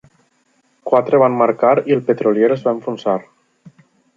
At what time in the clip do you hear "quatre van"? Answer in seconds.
0.91-1.35